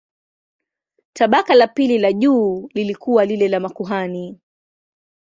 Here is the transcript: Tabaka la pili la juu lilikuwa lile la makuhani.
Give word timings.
Tabaka 1.13 1.55
la 1.55 1.67
pili 1.67 1.97
la 1.97 2.11
juu 2.11 2.69
lilikuwa 2.73 3.25
lile 3.25 3.47
la 3.47 3.59
makuhani. 3.59 4.39